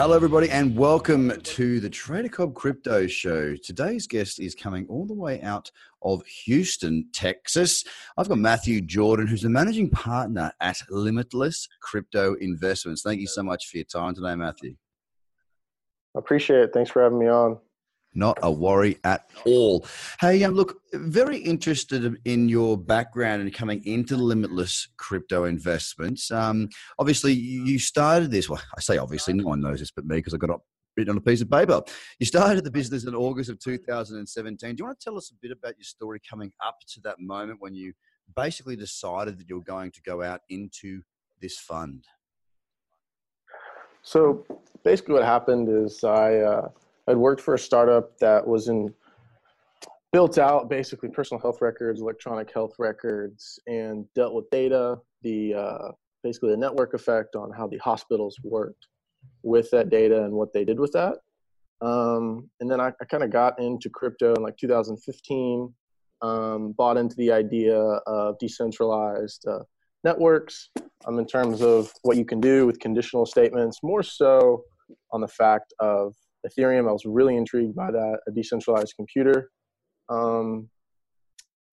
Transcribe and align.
Hello, 0.00 0.16
everybody, 0.16 0.48
and 0.48 0.74
welcome 0.78 1.30
to 1.42 1.78
the 1.78 1.90
Trader 1.90 2.30
Cobb 2.30 2.54
Crypto 2.54 3.06
Show. 3.06 3.54
Today's 3.62 4.06
guest 4.06 4.40
is 4.40 4.54
coming 4.54 4.86
all 4.88 5.04
the 5.04 5.12
way 5.12 5.42
out 5.42 5.70
of 6.00 6.24
Houston, 6.46 7.06
Texas. 7.12 7.84
I've 8.16 8.26
got 8.26 8.38
Matthew 8.38 8.80
Jordan, 8.80 9.26
who's 9.26 9.42
the 9.42 9.50
managing 9.50 9.90
partner 9.90 10.52
at 10.62 10.78
Limitless 10.88 11.68
Crypto 11.82 12.32
Investments. 12.40 13.02
Thank 13.02 13.20
you 13.20 13.26
so 13.26 13.42
much 13.42 13.66
for 13.66 13.76
your 13.76 13.84
time 13.84 14.14
today, 14.14 14.34
Matthew. 14.36 14.74
Appreciate 16.14 16.60
it. 16.60 16.70
Thanks 16.72 16.90
for 16.90 17.02
having 17.02 17.18
me 17.18 17.28
on. 17.28 17.58
Not 18.14 18.38
a 18.42 18.50
worry 18.50 18.98
at 19.04 19.30
all. 19.46 19.86
Hey, 20.20 20.42
um, 20.42 20.54
look, 20.54 20.80
very 20.92 21.38
interested 21.38 22.16
in 22.24 22.48
your 22.48 22.76
background 22.76 23.42
and 23.42 23.54
coming 23.54 23.84
into 23.86 24.16
limitless 24.16 24.88
crypto 24.96 25.44
investments. 25.44 26.30
Um, 26.32 26.68
obviously, 26.98 27.32
you 27.32 27.78
started 27.78 28.32
this. 28.32 28.48
Well, 28.48 28.60
I 28.76 28.80
say 28.80 28.98
obviously, 28.98 29.34
no 29.34 29.44
one 29.44 29.60
knows 29.60 29.78
this 29.78 29.92
but 29.92 30.06
me 30.06 30.16
because 30.16 30.34
I 30.34 30.38
got 30.38 30.50
it 30.50 30.56
written 30.96 31.12
on 31.12 31.18
a 31.18 31.20
piece 31.20 31.40
of 31.40 31.50
paper. 31.50 31.82
You 32.18 32.26
started 32.26 32.64
the 32.64 32.70
business 32.70 33.04
in 33.04 33.14
August 33.14 33.48
of 33.48 33.60
2017. 33.60 34.74
Do 34.74 34.80
you 34.80 34.86
want 34.86 34.98
to 34.98 35.04
tell 35.04 35.16
us 35.16 35.30
a 35.30 35.34
bit 35.40 35.52
about 35.52 35.76
your 35.78 35.84
story 35.84 36.20
coming 36.28 36.52
up 36.66 36.78
to 36.88 37.00
that 37.02 37.20
moment 37.20 37.60
when 37.60 37.76
you 37.76 37.92
basically 38.34 38.74
decided 38.74 39.38
that 39.38 39.48
you 39.48 39.56
were 39.56 39.64
going 39.64 39.92
to 39.92 40.02
go 40.02 40.20
out 40.20 40.40
into 40.48 41.02
this 41.40 41.58
fund? 41.58 42.04
So 44.02 44.44
basically, 44.82 45.14
what 45.14 45.24
happened 45.24 45.68
is 45.68 46.02
I. 46.02 46.38
Uh, 46.38 46.68
I'd 47.10 47.16
worked 47.16 47.40
for 47.40 47.54
a 47.54 47.58
startup 47.58 48.16
that 48.18 48.46
was 48.46 48.68
in 48.68 48.94
built 50.12 50.38
out 50.38 50.68
basically 50.68 51.08
personal 51.08 51.40
health 51.40 51.60
records, 51.60 52.00
electronic 52.00 52.52
health 52.52 52.72
records, 52.78 53.58
and 53.66 54.06
dealt 54.14 54.34
with 54.34 54.48
data, 54.50 54.98
the 55.22 55.54
uh, 55.54 55.88
basically 56.22 56.50
the 56.50 56.56
network 56.56 56.94
effect 56.94 57.36
on 57.36 57.50
how 57.52 57.66
the 57.66 57.78
hospitals 57.78 58.36
worked 58.42 58.86
with 59.42 59.70
that 59.70 59.90
data 59.90 60.24
and 60.24 60.32
what 60.32 60.52
they 60.52 60.64
did 60.64 60.78
with 60.78 60.92
that. 60.92 61.18
Um, 61.80 62.50
and 62.60 62.70
then 62.70 62.80
I, 62.80 62.88
I 63.00 63.04
kind 63.06 63.22
of 63.22 63.30
got 63.30 63.58
into 63.60 63.88
crypto 63.88 64.34
in 64.34 64.42
like 64.42 64.56
2015, 64.56 65.72
um, 66.22 66.72
bought 66.76 66.96
into 66.96 67.16
the 67.16 67.32
idea 67.32 67.78
of 67.78 68.38
decentralized 68.38 69.44
uh, 69.48 69.60
networks 70.04 70.70
um, 71.06 71.18
in 71.18 71.26
terms 71.26 71.62
of 71.62 71.92
what 72.02 72.16
you 72.16 72.24
can 72.24 72.40
do 72.40 72.66
with 72.66 72.78
conditional 72.80 73.24
statements, 73.24 73.78
more 73.82 74.02
so 74.02 74.64
on 75.12 75.20
the 75.20 75.28
fact 75.28 75.72
of 75.78 76.14
Ethereum. 76.46 76.88
I 76.88 76.92
was 76.92 77.04
really 77.04 77.36
intrigued 77.36 77.74
by 77.74 77.90
that, 77.90 78.20
a 78.26 78.30
decentralized 78.30 78.94
computer. 78.96 79.50
Um, 80.08 80.68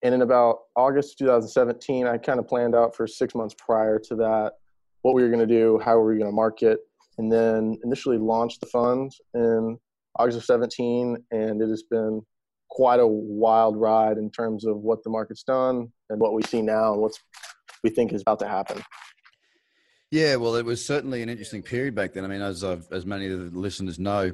and 0.04 0.14
in 0.14 0.22
about 0.22 0.60
August 0.76 1.18
2017, 1.20 2.06
I 2.06 2.18
kind 2.18 2.40
of 2.40 2.48
planned 2.48 2.76
out 2.76 2.96
for 2.96 3.08
six 3.08 3.34
months 3.34 3.56
prior 3.58 4.00
to 4.00 4.16
that 4.16 4.54
what 5.02 5.16
we 5.16 5.24
were 5.24 5.30
going 5.30 5.48
to 5.48 5.54
do, 5.54 5.80
how 5.84 5.98
we 5.98 6.04
were 6.04 6.16
going 6.16 6.30
to 6.30 6.36
market, 6.36 6.80
and 7.18 7.32
then 7.32 7.78
initially 7.84 8.18
launched 8.18 8.60
the 8.60 8.68
fund 8.68 9.12
in 9.34 9.78
August 10.20 10.38
of 10.38 10.46
17. 10.46 11.18
And 11.32 11.62
it 11.62 11.70
has 11.70 11.84
been 11.90 12.22
quite 12.70 13.00
a 13.00 13.08
wild 13.08 13.78
ride 13.78 14.18
in 14.18 14.30
terms 14.30 14.66
of 14.66 14.78
what 14.78 15.04
the 15.04 15.10
market's 15.10 15.44
done 15.44 15.92
and 16.10 16.20
what 16.20 16.34
we 16.34 16.44
see 16.44 16.62
now 16.62 16.94
and 16.94 17.02
what 17.02 17.14
we 17.84 17.90
think 17.90 18.14
is 18.14 18.22
about 18.22 18.40
to 18.40 18.48
happen. 18.48 18.82
Yeah, 20.12 20.36
well, 20.36 20.56
it 20.56 20.66
was 20.66 20.86
certainly 20.86 21.22
an 21.22 21.30
interesting 21.30 21.62
period 21.62 21.96
back 21.96 22.14
then. 22.14 22.24
I 22.24 22.28
mean, 22.28 22.42
as 22.42 22.64
I've, 22.64 22.86
as 22.92 23.06
many 23.06 23.28
of 23.28 23.52
the 23.52 23.60
listeners 23.60 24.00
know, 24.00 24.32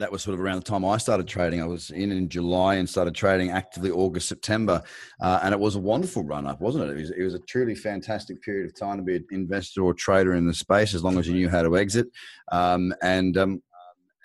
that 0.00 0.10
was 0.10 0.22
sort 0.22 0.34
of 0.34 0.40
around 0.40 0.56
the 0.56 0.64
time 0.64 0.84
I 0.84 0.96
started 0.96 1.28
trading. 1.28 1.62
I 1.62 1.66
was 1.66 1.90
in 1.90 2.10
in 2.10 2.28
July 2.28 2.76
and 2.76 2.88
started 2.88 3.14
trading 3.14 3.50
actively 3.50 3.90
August, 3.90 4.28
September, 4.28 4.82
uh, 5.20 5.40
and 5.42 5.52
it 5.52 5.60
was 5.60 5.76
a 5.76 5.80
wonderful 5.80 6.24
run 6.24 6.46
up, 6.46 6.60
wasn't 6.60 6.84
it? 6.84 6.90
It 6.90 7.00
was, 7.00 7.10
it 7.10 7.22
was, 7.22 7.34
a 7.34 7.38
truly 7.40 7.74
fantastic 7.74 8.42
period 8.42 8.66
of 8.66 8.74
time 8.74 8.96
to 8.96 9.02
be 9.02 9.16
an 9.16 9.26
investor 9.30 9.82
or 9.82 9.94
trader 9.94 10.34
in 10.34 10.46
the 10.46 10.54
space, 10.54 10.94
as 10.94 11.04
long 11.04 11.18
as 11.18 11.28
you 11.28 11.34
knew 11.34 11.48
how 11.48 11.62
to 11.62 11.76
exit. 11.76 12.08
Um, 12.50 12.94
and 13.02 13.36
um, 13.36 13.62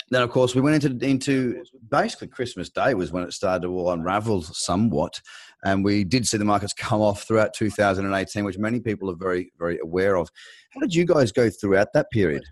then, 0.10 0.22
of 0.22 0.30
course, 0.30 0.56
we 0.56 0.62
went 0.62 0.84
into 0.84 1.06
into 1.06 1.64
basically 1.90 2.30
Christmas 2.30 2.70
Day 2.70 2.94
was 2.94 3.12
when 3.12 3.24
it 3.24 3.34
started 3.34 3.64
to 3.64 3.74
all 3.74 3.92
unravel 3.92 4.44
somewhat, 4.44 5.20
and 5.66 5.84
we 5.84 6.06
did 6.06 6.26
see 6.26 6.38
the 6.38 6.46
markets 6.46 6.74
come 6.74 7.02
off 7.02 7.24
throughout 7.24 7.54
2018, 7.54 8.46
which 8.46 8.58
many 8.58 8.80
people 8.80 9.12
are 9.12 9.16
very 9.16 9.52
very 9.60 9.78
aware 9.80 10.16
of. 10.16 10.30
How 10.74 10.80
did 10.80 10.96
you 10.96 11.06
guys 11.06 11.34
go 11.34 11.50
throughout 11.50 11.90
that 11.94 12.10
period? 12.12 12.44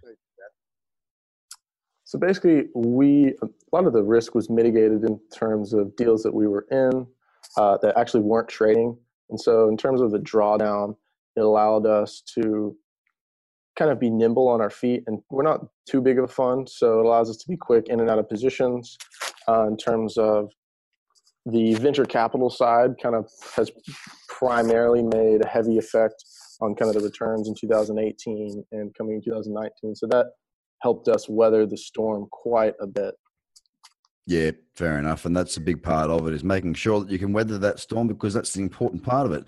So 2.14 2.20
basically, 2.20 2.66
we 2.76 3.34
a 3.42 3.48
lot 3.72 3.88
of 3.88 3.94
the 3.94 4.04
risk 4.04 4.36
was 4.36 4.48
mitigated 4.48 5.04
in 5.04 5.20
terms 5.36 5.74
of 5.74 5.96
deals 5.96 6.22
that 6.22 6.32
we 6.32 6.46
were 6.46 6.68
in 6.70 7.08
uh, 7.58 7.80
that 7.82 7.98
actually 7.98 8.22
weren't 8.22 8.50
trading, 8.50 8.96
and 9.32 9.42
so 9.42 9.68
in 9.68 9.78
terms 9.78 10.00
of 10.00 10.12
the 10.12 10.20
drawdown, 10.20 10.96
it 11.36 11.40
allowed 11.40 11.88
us 11.88 12.22
to 12.36 12.78
kind 13.76 13.90
of 13.90 14.00
be 14.00 14.12
nimble 14.12 14.48
on 14.48 14.62
our 14.62 14.70
feet. 14.70 15.02
And 15.08 15.24
we're 15.32 15.42
not 15.42 15.62
too 15.90 16.02
big 16.02 16.20
of 16.20 16.26
a 16.26 16.28
fund, 16.28 16.70
so 16.70 17.00
it 17.00 17.06
allows 17.08 17.32
us 17.32 17.38
to 17.38 17.48
be 17.48 17.58
quick 17.58 17.88
in 17.90 18.00
and 18.00 18.12
out 18.12 18.20
of 18.20 18.30
positions. 18.30 18.96
Uh, 19.48 19.66
in 19.66 19.76
terms 19.76 20.16
of 20.16 20.52
the 21.48 21.74
venture 21.74 22.06
capital 22.06 22.52
side, 22.52 22.92
kind 23.02 23.16
of 23.16 23.28
has 23.56 23.72
primarily 24.30 25.02
made 25.02 25.44
a 25.44 25.48
heavy 25.48 25.80
effect 25.80 26.24
on 26.62 26.76
kind 26.76 26.96
of 26.96 27.02
the 27.02 27.10
returns 27.10 27.48
in 27.48 27.56
2018 27.56 28.64
and 28.72 28.94
coming 28.94 29.16
in 29.16 29.22
2019. 29.24 29.96
So 29.96 30.06
that 30.12 30.28
helped 30.84 31.08
us 31.08 31.28
weather 31.28 31.66
the 31.66 31.78
storm 31.78 32.28
quite 32.30 32.76
a 32.80 32.86
bit. 32.86 33.16
Yeah, 34.26 34.52
fair 34.76 35.00
enough. 35.00 35.26
And 35.26 35.36
that's 35.36 35.58
a 35.58 35.62
big 35.62 35.84
part 35.84 36.10
of 36.10 36.28
it 36.28 36.34
is 36.34 36.46
making 36.46 36.76
sure 36.76 37.02
that 37.02 37.10
you 37.10 37.20
can 37.20 37.34
weather 37.34 37.58
that 37.58 37.80
storm 37.80 38.08
because 38.08 38.34
that's 38.34 38.54
the 38.54 38.62
important 38.62 39.04
part 39.04 39.26
of 39.26 39.34
it. 39.34 39.46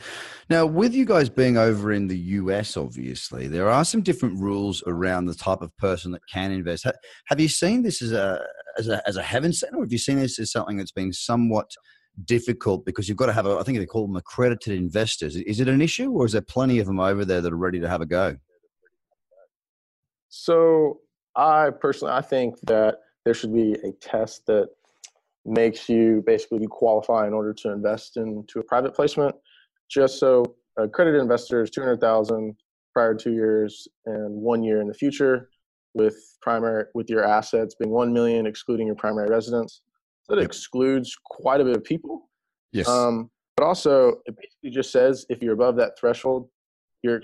Now, 0.49 0.65
with 0.65 0.93
you 0.93 1.05
guys 1.05 1.29
being 1.29 1.57
over 1.57 1.93
in 1.93 2.07
the 2.07 2.17
US, 2.17 2.75
obviously, 2.75 3.47
there 3.47 3.69
are 3.69 3.85
some 3.85 4.01
different 4.01 4.39
rules 4.39 4.83
around 4.85 5.25
the 5.25 5.35
type 5.35 5.61
of 5.61 5.75
person 5.77 6.11
that 6.11 6.27
can 6.31 6.51
invest. 6.51 6.85
Have 7.27 7.39
you 7.39 7.47
seen 7.47 7.83
this 7.83 8.01
as 8.01 8.11
a 8.11 8.45
as 8.77 8.89
a 8.89 9.01
as 9.07 9.15
a 9.15 9.23
heaven 9.23 9.53
sent, 9.53 9.75
or 9.75 9.83
have 9.83 9.93
you 9.93 9.97
seen 9.97 10.17
this 10.17 10.39
as 10.39 10.51
something 10.51 10.75
that's 10.75 10.91
been 10.91 11.13
somewhat 11.13 11.71
difficult 12.23 12.85
because 12.85 13.07
you've 13.07 13.17
got 13.17 13.25
to 13.25 13.33
have 13.33 13.45
a 13.45 13.57
I 13.57 13.63
think 13.63 13.77
they 13.77 13.85
call 13.85 14.07
them 14.07 14.15
accredited 14.15 14.77
investors. 14.77 15.35
Is 15.35 15.59
it 15.59 15.67
an 15.67 15.81
issue 15.81 16.11
or 16.11 16.25
is 16.25 16.31
there 16.31 16.41
plenty 16.41 16.79
of 16.79 16.85
them 16.85 16.99
over 16.99 17.25
there 17.25 17.41
that 17.41 17.51
are 17.53 17.57
ready 17.57 17.79
to 17.79 17.89
have 17.89 18.01
a 18.01 18.05
go? 18.05 18.37
So 20.29 20.99
I 21.35 21.69
personally, 21.79 22.13
I 22.13 22.21
think 22.21 22.59
that 22.61 22.99
there 23.23 23.33
should 23.33 23.53
be 23.53 23.73
a 23.73 23.91
test 24.01 24.45
that 24.47 24.69
makes 25.45 25.87
you 25.89 26.23
basically 26.25 26.59
you 26.61 26.67
qualify 26.67 27.27
in 27.27 27.33
order 27.33 27.53
to 27.53 27.71
invest 27.71 28.17
into 28.17 28.59
a 28.59 28.63
private 28.63 28.95
placement. 28.95 29.35
Just 29.89 30.19
so 30.19 30.55
accredited 30.77 31.21
investors, 31.21 31.69
two 31.69 31.81
hundred 31.81 32.01
thousand 32.01 32.55
prior 32.93 33.13
to 33.13 33.23
two 33.23 33.33
years 33.33 33.87
and 34.05 34.33
one 34.33 34.63
year 34.63 34.81
in 34.81 34.87
the 34.87 34.93
future, 34.93 35.49
with 35.93 36.17
primary 36.41 36.85
with 36.95 37.09
your 37.09 37.23
assets 37.23 37.75
being 37.75 37.91
one 37.91 38.11
million, 38.11 38.47
excluding 38.47 38.87
your 38.87 38.95
primary 38.95 39.29
residence. 39.29 39.81
So 40.23 40.35
that 40.35 40.41
yep. 40.41 40.49
excludes 40.49 41.15
quite 41.23 41.61
a 41.61 41.63
bit 41.63 41.77
of 41.77 41.83
people. 41.83 42.29
Yes. 42.71 42.87
Um, 42.87 43.29
but 43.55 43.65
also, 43.65 44.21
it 44.25 44.35
basically 44.35 44.71
just 44.71 44.91
says 44.91 45.25
if 45.29 45.41
you're 45.41 45.53
above 45.53 45.75
that 45.77 45.97
threshold, 45.99 46.49
you're 47.03 47.21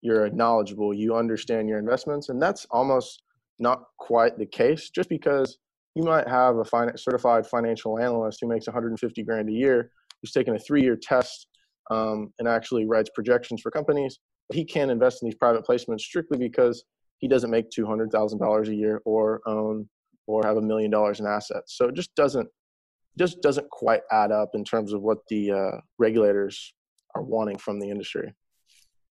you're 0.00 0.30
knowledgeable, 0.30 0.94
you 0.94 1.16
understand 1.16 1.68
your 1.68 1.78
investments, 1.78 2.28
and 2.28 2.40
that's 2.40 2.66
almost 2.70 3.23
not 3.58 3.84
quite 3.98 4.38
the 4.38 4.46
case 4.46 4.90
just 4.90 5.08
because 5.08 5.58
you 5.94 6.02
might 6.02 6.26
have 6.28 6.56
a 6.56 6.98
certified 6.98 7.46
financial 7.46 7.98
analyst 7.98 8.38
who 8.40 8.48
makes 8.48 8.66
150 8.66 9.22
grand 9.22 9.48
a 9.48 9.52
year 9.52 9.90
who's 10.20 10.32
taken 10.32 10.56
a 10.56 10.58
three-year 10.58 10.96
test 11.00 11.46
um, 11.90 12.32
and 12.38 12.48
actually 12.48 12.84
writes 12.86 13.10
projections 13.14 13.60
for 13.60 13.70
companies 13.70 14.18
but 14.48 14.56
he 14.56 14.64
can't 14.64 14.90
invest 14.90 15.22
in 15.22 15.28
these 15.28 15.36
private 15.36 15.64
placements 15.66 16.00
strictly 16.00 16.38
because 16.38 16.84
he 17.18 17.28
doesn't 17.28 17.50
make 17.50 17.70
$200000 17.70 18.68
a 18.68 18.74
year 18.74 19.00
or 19.04 19.40
own 19.46 19.88
or 20.26 20.42
have 20.44 20.56
a 20.56 20.62
million 20.62 20.90
dollars 20.90 21.20
in 21.20 21.26
assets. 21.26 21.76
So 21.76 21.88
it 21.88 21.94
just 21.94 22.14
doesn't 22.14 22.48
just 23.16 23.40
doesn't 23.42 23.70
quite 23.70 24.00
add 24.10 24.32
up 24.32 24.50
in 24.54 24.64
terms 24.64 24.92
of 24.92 25.00
what 25.00 25.18
the 25.28 25.52
uh, 25.52 25.80
regulators 25.98 26.74
are 27.14 27.22
wanting 27.22 27.56
from 27.56 27.78
the 27.78 27.88
industry 27.88 28.32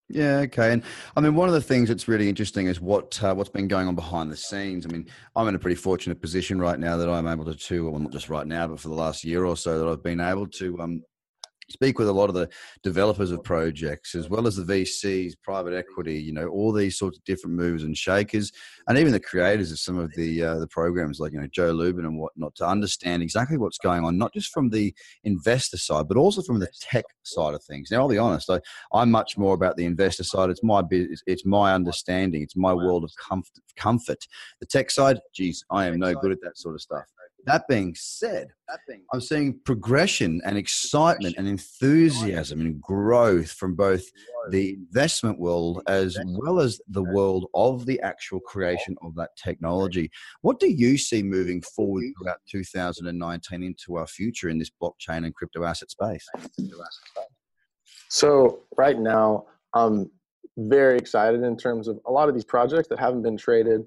Yeah, 0.09 0.39
okay. 0.39 0.73
And 0.73 0.83
I 1.15 1.21
mean, 1.21 1.33
one 1.33 1.47
of 1.47 1.53
the 1.55 1.61
things 1.61 1.89
that's 1.89 2.07
really 2.07 2.29
interesting 2.29 2.67
is 2.67 2.79
what 2.79 3.21
uh, 3.23 3.33
what's 3.33 3.49
been 3.49 3.67
going 3.67 3.87
on 3.87 3.95
behind 3.95 4.31
the 4.31 4.37
scenes. 4.37 4.85
I 4.85 4.89
mean, 4.89 5.07
I'm 5.35 5.47
in 5.47 5.55
a 5.55 5.59
pretty 5.59 5.75
fortunate 5.75 6.21
position 6.21 6.59
right 6.59 6.79
now 6.79 6.97
that 6.97 7.09
I'm 7.09 7.27
able 7.27 7.45
to, 7.45 7.55
to 7.55 7.89
well, 7.89 7.99
not 7.99 8.11
just 8.11 8.29
right 8.29 8.45
now, 8.45 8.67
but 8.67 8.79
for 8.79 8.89
the 8.89 8.93
last 8.95 9.23
year 9.23 9.45
or 9.45 9.57
so, 9.57 9.79
that 9.79 9.87
I've 9.89 10.03
been 10.03 10.19
able 10.19 10.47
to 10.47 10.79
um, 10.79 11.03
speak 11.73 11.99
with 11.99 12.07
a 12.07 12.13
lot 12.13 12.29
of 12.29 12.35
the 12.35 12.49
developers 12.83 13.31
of 13.31 13.43
projects 13.43 14.15
as 14.15 14.29
well 14.29 14.47
as 14.47 14.55
the 14.55 14.63
VCs, 14.63 15.33
private 15.41 15.73
equity, 15.73 16.21
you 16.21 16.31
know, 16.31 16.47
all 16.47 16.71
these 16.71 16.97
sorts 16.97 17.17
of 17.17 17.23
different 17.23 17.55
movers 17.55 17.83
and 17.83 17.97
shakers, 17.97 18.51
and 18.87 18.97
even 18.97 19.11
the 19.11 19.19
creators 19.19 19.71
of 19.71 19.79
some 19.79 19.97
of 19.97 20.13
the 20.13 20.43
uh, 20.43 20.59
the 20.59 20.67
programs 20.67 21.19
like 21.19 21.33
you 21.33 21.41
know 21.41 21.47
Joe 21.47 21.71
Lubin 21.71 22.05
and 22.05 22.17
whatnot 22.17 22.55
to 22.55 22.67
understand 22.67 23.23
exactly 23.23 23.57
what's 23.57 23.77
going 23.77 24.05
on, 24.05 24.17
not 24.17 24.33
just 24.33 24.51
from 24.51 24.69
the 24.69 24.93
investor 25.23 25.77
side, 25.77 26.07
but 26.07 26.17
also 26.17 26.41
from 26.41 26.59
the 26.59 26.69
tech 26.79 27.05
side 27.23 27.53
of 27.53 27.63
things. 27.63 27.91
Now, 27.91 28.01
I'll 28.01 28.09
be 28.09 28.17
honest, 28.17 28.49
I, 28.49 28.59
I'm 28.93 29.11
much 29.11 29.37
more 29.37 29.53
about 29.53 29.77
the 29.77 29.85
investor 29.85 30.23
side. 30.23 30.49
It's 30.49 30.63
my 30.63 30.81
business, 30.81 31.23
it's 31.27 31.45
my 31.45 31.73
understanding, 31.73 32.41
it's 32.41 32.55
my 32.55 32.73
world 32.73 33.03
of 33.03 33.11
comfort. 33.15 33.53
Comfort. 33.75 34.27
The 34.59 34.67
tech 34.67 34.91
side, 34.91 35.19
geez, 35.33 35.65
I 35.71 35.87
am 35.87 35.99
no 35.99 36.13
good 36.13 36.31
at 36.31 36.41
that 36.41 36.57
sort 36.57 36.75
of 36.75 36.81
stuff. 36.81 37.05
That 37.45 37.67
being 37.67 37.93
said, 37.97 38.49
I'm 39.13 39.21
seeing 39.21 39.59
progression 39.65 40.41
and 40.45 40.57
excitement 40.57 41.35
and 41.37 41.47
enthusiasm 41.47 42.61
and 42.61 42.81
growth 42.81 43.51
from 43.51 43.75
both 43.75 44.03
the 44.49 44.73
investment 44.73 45.39
world 45.39 45.81
as 45.87 46.17
well 46.25 46.59
as 46.59 46.79
the 46.87 47.03
world 47.03 47.47
of 47.53 47.85
the 47.85 47.99
actual 48.01 48.39
creation 48.39 48.95
of 49.01 49.15
that 49.15 49.31
technology. 49.35 50.09
What 50.41 50.59
do 50.59 50.69
you 50.69 50.97
see 50.97 51.21
moving 51.21 51.61
forward 51.61 52.03
throughout 52.21 52.39
2019 52.49 53.63
into 53.63 53.97
our 53.97 54.07
future 54.07 54.49
in 54.49 54.57
this 54.57 54.71
blockchain 54.81 55.25
and 55.25 55.35
crypto 55.35 55.63
asset 55.63 55.91
space? 55.91 56.25
So, 58.09 58.59
right 58.77 58.97
now, 58.97 59.47
I'm 59.73 60.09
very 60.57 60.97
excited 60.97 61.43
in 61.43 61.57
terms 61.57 61.87
of 61.87 61.99
a 62.05 62.11
lot 62.11 62.29
of 62.29 62.35
these 62.35 62.45
projects 62.45 62.87
that 62.89 62.99
haven't 62.99 63.23
been 63.23 63.37
traded 63.37 63.85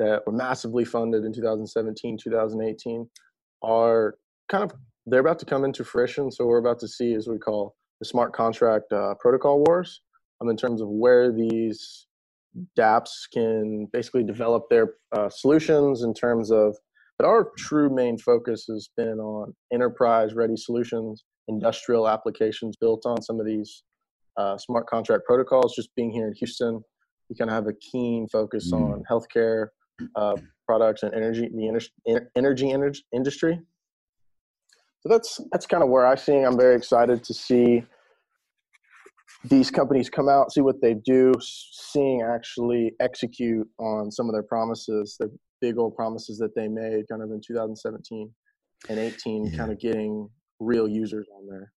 that 0.00 0.22
were 0.26 0.32
massively 0.32 0.84
funded 0.84 1.24
in 1.24 1.32
2017, 1.32 2.18
2018 2.24 3.08
are 3.62 4.14
kind 4.48 4.64
of 4.64 4.72
they're 5.06 5.20
about 5.20 5.38
to 5.38 5.46
come 5.46 5.64
into 5.64 5.84
fruition. 5.84 6.30
So 6.30 6.46
we're 6.46 6.58
about 6.58 6.78
to 6.80 6.88
see, 6.88 7.14
as 7.14 7.28
we 7.28 7.38
call 7.38 7.74
the 8.00 8.06
smart 8.06 8.32
contract 8.32 8.92
uh, 8.92 9.14
protocol 9.20 9.62
wars, 9.66 10.00
um, 10.40 10.48
in 10.48 10.56
terms 10.56 10.80
of 10.80 10.88
where 10.88 11.32
these 11.32 12.06
DApps 12.78 13.10
can 13.32 13.86
basically 13.92 14.24
develop 14.24 14.64
their 14.70 14.94
uh, 15.12 15.28
solutions 15.28 16.02
in 16.02 16.14
terms 16.14 16.50
of. 16.50 16.76
But 17.18 17.28
our 17.28 17.50
true 17.58 17.94
main 17.94 18.16
focus 18.16 18.64
has 18.70 18.88
been 18.96 19.18
on 19.18 19.54
enterprise-ready 19.72 20.56
solutions, 20.56 21.24
industrial 21.48 22.08
applications 22.08 22.76
built 22.76 23.04
on 23.04 23.20
some 23.20 23.38
of 23.38 23.44
these 23.44 23.82
uh, 24.38 24.56
smart 24.56 24.86
contract 24.86 25.24
protocols. 25.26 25.74
Just 25.76 25.94
being 25.94 26.10
here 26.10 26.26
in 26.26 26.34
Houston, 26.34 26.80
we 27.28 27.36
kind 27.36 27.50
of 27.50 27.54
have 27.54 27.66
a 27.66 27.74
keen 27.74 28.26
focus 28.32 28.72
mm. 28.72 28.80
on 28.80 29.02
healthcare, 29.10 29.66
uh, 30.16 30.36
products 30.66 31.02
and 31.02 31.14
energy, 31.14 31.48
the 31.54 31.68
energy, 32.36 32.70
energy 32.70 33.04
industry. 33.12 33.60
So 35.00 35.08
that's 35.08 35.40
that's 35.52 35.66
kind 35.66 35.82
of 35.82 35.88
where 35.88 36.06
I 36.06 36.14
see. 36.14 36.36
I'm 36.36 36.58
very 36.58 36.76
excited 36.76 37.24
to 37.24 37.34
see 37.34 37.84
these 39.44 39.70
companies 39.70 40.10
come 40.10 40.28
out, 40.28 40.52
see 40.52 40.60
what 40.60 40.80
they 40.82 40.94
do, 40.94 41.32
seeing 41.40 42.22
actually 42.22 42.92
execute 43.00 43.66
on 43.78 44.10
some 44.10 44.28
of 44.28 44.34
their 44.34 44.42
promises, 44.42 45.16
their 45.18 45.30
big 45.60 45.78
old 45.78 45.96
promises 45.96 46.38
that 46.38 46.54
they 46.54 46.68
made, 46.68 47.08
kind 47.08 47.22
of 47.22 47.30
in 47.30 47.40
2017 47.40 48.30
and 48.88 48.98
18, 48.98 49.46
yeah. 49.46 49.56
kind 49.56 49.72
of 49.72 49.78
getting 49.78 50.28
real 50.58 50.86
users 50.88 51.26
on 51.34 51.46
there. 51.46 51.72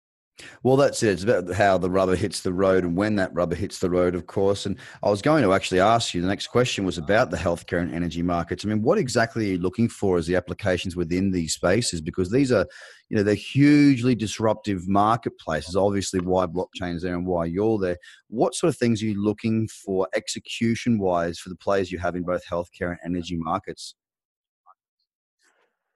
Well, 0.63 0.75
that's 0.75 1.03
it. 1.03 1.11
It's 1.11 1.23
about 1.23 1.51
how 1.53 1.77
the 1.77 1.89
rubber 1.89 2.15
hits 2.15 2.41
the 2.41 2.53
road 2.53 2.83
and 2.83 2.95
when 2.95 3.15
that 3.15 3.33
rubber 3.33 3.55
hits 3.55 3.79
the 3.79 3.89
road, 3.89 4.15
of 4.15 4.27
course. 4.27 4.65
And 4.65 4.77
I 5.03 5.09
was 5.09 5.21
going 5.21 5.43
to 5.43 5.53
actually 5.53 5.79
ask 5.79 6.13
you 6.13 6.21
the 6.21 6.27
next 6.27 6.47
question 6.47 6.85
was 6.85 6.97
about 6.97 7.31
the 7.31 7.37
healthcare 7.37 7.81
and 7.81 7.93
energy 7.93 8.21
markets. 8.21 8.65
I 8.65 8.69
mean, 8.69 8.81
what 8.81 8.97
exactly 8.97 9.45
are 9.49 9.51
you 9.53 9.57
looking 9.59 9.89
for 9.89 10.17
as 10.17 10.27
the 10.27 10.35
applications 10.35 10.95
within 10.95 11.31
these 11.31 11.53
spaces? 11.53 12.01
Because 12.01 12.31
these 12.31 12.51
are, 12.51 12.65
you 13.09 13.17
know, 13.17 13.23
they're 13.23 13.35
hugely 13.35 14.15
disruptive 14.15 14.87
marketplaces. 14.87 15.75
Obviously, 15.75 16.19
why 16.19 16.45
blockchain's 16.45 17.03
there 17.03 17.15
and 17.15 17.25
why 17.25 17.45
you're 17.45 17.79
there. 17.79 17.97
What 18.29 18.55
sort 18.55 18.69
of 18.69 18.77
things 18.77 19.01
are 19.01 19.07
you 19.07 19.21
looking 19.21 19.67
for 19.67 20.07
execution 20.15 20.99
wise 20.99 21.39
for 21.39 21.49
the 21.49 21.55
players 21.55 21.91
you 21.91 21.99
have 21.99 22.15
in 22.15 22.23
both 22.23 22.43
healthcare 22.49 22.91
and 22.91 22.99
energy 23.05 23.37
markets? 23.37 23.95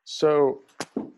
So 0.04 0.62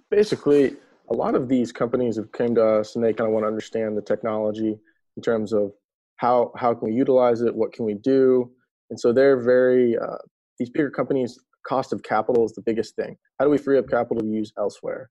basically, 0.10 0.78
a 1.10 1.14
lot 1.14 1.36
of 1.36 1.48
these 1.48 1.72
companies 1.72 2.18
have 2.18 2.32
came 2.32 2.56
to 2.56 2.66
us 2.66 2.96
and 2.96 3.04
they 3.04 3.14
kind 3.14 3.28
of 3.28 3.34
want 3.34 3.44
to 3.44 3.48
understand 3.48 3.98
the 3.98 4.02
technology 4.02 4.78
in 5.16 5.24
terms 5.24 5.54
of 5.54 5.72
how 6.18 6.52
how 6.56 6.74
can 6.74 6.90
we 6.90 6.94
utilize 6.94 7.42
it, 7.42 7.56
what 7.56 7.74
can 7.74 7.86
we 7.86 7.94
do, 7.94 8.52
and 8.90 9.00
so 9.00 9.14
they're 9.14 9.40
very 9.40 9.98
uh, 9.98 10.18
these 10.60 10.70
bigger 10.70 10.90
companies. 10.90 11.40
Cost 11.68 11.92
of 11.92 12.02
capital 12.02 12.46
is 12.46 12.54
the 12.54 12.62
biggest 12.62 12.96
thing. 12.96 13.18
How 13.38 13.44
do 13.44 13.52
we 13.52 13.58
free 13.58 13.78
up 13.78 13.90
capital 13.90 14.24
to 14.24 14.30
use 14.30 14.54
elsewhere? 14.58 15.10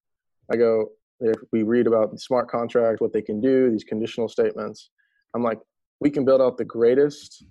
I 0.50 0.56
go 0.56 0.88
we 1.52 1.62
read 1.62 1.86
about 1.86 2.12
the 2.12 2.18
smart 2.18 2.48
contract, 2.48 3.00
what 3.00 3.12
they 3.12 3.22
can 3.22 3.40
do, 3.40 3.70
these 3.70 3.84
conditional 3.84 4.28
statements. 4.28 4.90
I'm 5.34 5.42
like, 5.42 5.58
we 6.00 6.10
can 6.10 6.24
build 6.24 6.40
out 6.40 6.58
the 6.58 6.64
greatest, 6.64 7.44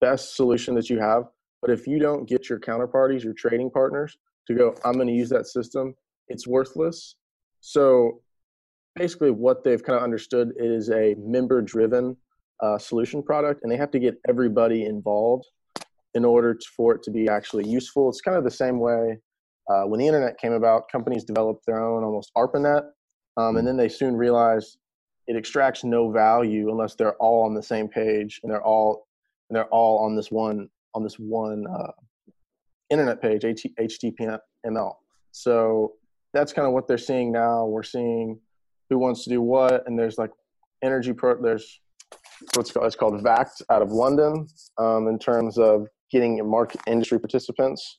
best 0.00 0.36
solution 0.36 0.74
that 0.74 0.90
you 0.90 0.98
have, 0.98 1.24
but 1.60 1.70
if 1.70 1.86
you 1.86 1.98
don't 1.98 2.28
get 2.28 2.48
your 2.48 2.58
counterparties, 2.58 3.22
your 3.22 3.34
trading 3.34 3.70
partners, 3.70 4.16
to 4.48 4.54
go, 4.54 4.74
I'm 4.84 4.94
going 4.94 5.06
to 5.06 5.12
use 5.12 5.28
that 5.28 5.46
system, 5.46 5.94
it's 6.28 6.46
worthless 6.46 7.16
so 7.62 8.20
basically, 8.96 9.30
what 9.30 9.62
they've 9.62 9.82
kind 9.82 9.96
of 9.96 10.02
understood 10.02 10.52
is 10.56 10.90
a 10.90 11.14
member 11.16 11.62
driven 11.62 12.16
uh, 12.60 12.76
solution 12.76 13.22
product, 13.22 13.60
and 13.62 13.70
they 13.70 13.76
have 13.76 13.92
to 13.92 14.00
get 14.00 14.16
everybody 14.28 14.84
involved 14.84 15.46
in 16.14 16.24
order 16.24 16.54
to, 16.54 16.66
for 16.76 16.94
it 16.94 17.02
to 17.04 17.10
be 17.10 17.28
actually 17.28 17.66
useful. 17.66 18.08
It's 18.10 18.20
kind 18.20 18.36
of 18.36 18.44
the 18.44 18.50
same 18.50 18.80
way 18.80 19.18
uh, 19.70 19.84
when 19.84 20.00
the 20.00 20.06
internet 20.06 20.38
came 20.38 20.52
about, 20.52 20.90
companies 20.90 21.24
developed 21.24 21.64
their 21.64 21.80
own 21.80 22.02
almost 22.02 22.32
ARPANET, 22.36 22.82
um, 23.36 23.56
and 23.56 23.60
hmm. 23.60 23.66
then 23.66 23.76
they 23.76 23.88
soon 23.88 24.16
realized 24.16 24.78
it 25.28 25.36
extracts 25.36 25.84
no 25.84 26.10
value 26.10 26.68
unless 26.70 26.96
they're 26.96 27.14
all 27.16 27.44
on 27.44 27.54
the 27.54 27.62
same 27.62 27.86
page 27.86 28.40
and 28.42 28.50
they're 28.50 28.64
all 28.64 29.06
and 29.48 29.56
they're 29.56 29.66
all 29.68 30.04
on 30.04 30.16
this 30.16 30.32
one 30.32 30.68
on 30.94 31.04
this 31.04 31.14
one 31.14 31.64
uh, 31.68 31.92
internet 32.90 33.22
page, 33.22 33.42
HTML. 33.42 34.94
So 35.30 35.92
that's 36.32 36.52
kind 36.52 36.66
of 36.66 36.72
what 36.72 36.88
they're 36.88 36.98
seeing 36.98 37.32
now. 37.32 37.66
We're 37.66 37.82
seeing 37.82 38.40
who 38.90 38.98
wants 38.98 39.24
to 39.24 39.30
do 39.30 39.40
what, 39.40 39.86
and 39.86 39.98
there's 39.98 40.18
like 40.18 40.30
energy 40.82 41.12
pro. 41.12 41.40
There's 41.40 41.80
what's 42.54 42.70
called 42.72 42.86
it's 42.86 42.96
called 42.96 43.22
Vakt 43.22 43.62
out 43.70 43.82
of 43.82 43.92
London 43.92 44.46
um, 44.78 45.08
in 45.08 45.18
terms 45.18 45.58
of 45.58 45.86
getting 46.10 46.46
market 46.48 46.80
industry 46.86 47.18
participants 47.18 47.98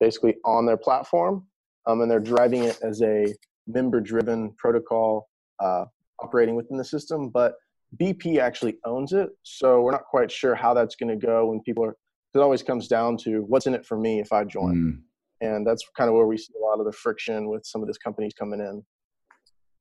basically 0.00 0.36
on 0.44 0.64
their 0.64 0.76
platform, 0.76 1.44
um, 1.86 2.00
and 2.00 2.10
they're 2.10 2.20
driving 2.20 2.62
it 2.62 2.78
as 2.82 3.02
a 3.02 3.34
member-driven 3.66 4.52
protocol 4.56 5.28
uh, 5.58 5.84
operating 6.20 6.54
within 6.54 6.76
the 6.76 6.84
system. 6.84 7.28
But 7.30 7.54
BP 8.00 8.38
actually 8.38 8.76
owns 8.84 9.12
it, 9.12 9.30
so 9.42 9.80
we're 9.82 9.90
not 9.90 10.04
quite 10.04 10.30
sure 10.30 10.54
how 10.54 10.72
that's 10.72 10.94
going 10.94 11.08
to 11.18 11.26
go 11.26 11.46
when 11.46 11.60
people 11.62 11.84
are. 11.84 11.96
It 12.34 12.40
always 12.40 12.62
comes 12.62 12.86
down 12.86 13.16
to 13.24 13.40
what's 13.48 13.66
in 13.66 13.74
it 13.74 13.84
for 13.84 13.98
me 13.98 14.20
if 14.20 14.32
I 14.32 14.44
join. 14.44 14.74
Mm 14.74 15.02
and 15.40 15.66
that's 15.66 15.82
kind 15.96 16.08
of 16.08 16.14
where 16.14 16.26
we 16.26 16.38
see 16.38 16.52
a 16.60 16.64
lot 16.64 16.80
of 16.80 16.86
the 16.86 16.92
friction 16.92 17.48
with 17.48 17.64
some 17.64 17.82
of 17.82 17.88
these 17.88 17.98
companies 17.98 18.32
coming 18.38 18.60
in. 18.60 18.82